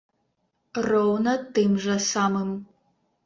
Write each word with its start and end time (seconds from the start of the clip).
Роўна 0.85 1.35
тым 1.57 1.77
жа 1.83 1.97
самым! 2.09 2.49